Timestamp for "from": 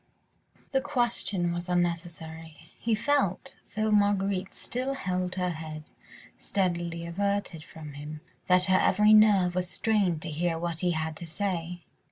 7.63-7.93